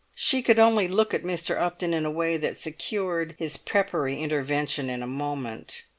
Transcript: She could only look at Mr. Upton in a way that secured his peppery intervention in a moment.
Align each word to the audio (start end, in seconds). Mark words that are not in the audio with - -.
She 0.15 0.41
could 0.41 0.57
only 0.57 0.87
look 0.87 1.13
at 1.13 1.21
Mr. 1.21 1.61
Upton 1.61 1.93
in 1.93 2.05
a 2.07 2.09
way 2.09 2.35
that 2.35 2.57
secured 2.57 3.35
his 3.37 3.57
peppery 3.57 4.19
intervention 4.19 4.89
in 4.89 5.03
a 5.03 5.05
moment. 5.05 5.83